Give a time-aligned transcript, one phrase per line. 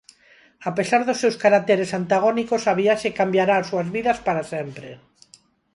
[0.69, 4.89] A pesar dos seus caracteres antagónicos a viaxe cambiará as súas vidas para sempre.